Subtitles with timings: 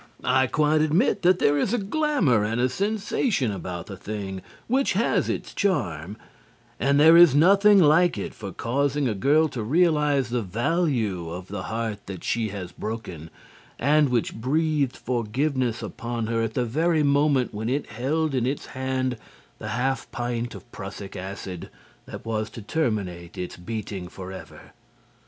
[0.25, 4.93] I quite admit that there is a glamour and a sensation about the thing which
[4.93, 6.17] has its charm,
[6.79, 11.29] and that there is nothing like it for causing a girl to realize the value
[11.29, 13.29] of the heart that she has broken
[13.77, 18.65] and which breathed forgiveness upon her at the very moment when it held in its
[18.73, 19.17] hand
[19.59, 21.69] the half pint of prussic acid
[22.07, 24.73] that was to terminate its beating for ever.